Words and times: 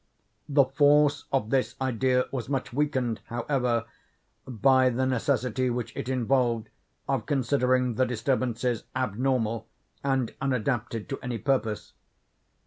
The 0.49 0.65
force 0.65 1.25
of 1.31 1.51
this 1.51 1.75
idea 1.79 2.25
was 2.31 2.49
much 2.49 2.73
weakened, 2.73 3.19
however, 3.25 3.85
by 4.47 4.89
the 4.89 5.05
necessity 5.05 5.69
which 5.69 5.95
it 5.95 6.09
involved 6.09 6.69
of 7.07 7.27
considering 7.27 7.93
the 7.93 8.05
disturbances 8.07 8.85
abnormal 8.95 9.67
and 10.03 10.33
unadapted 10.41 11.07
to 11.09 11.19
any 11.21 11.37
purpose. 11.37 11.93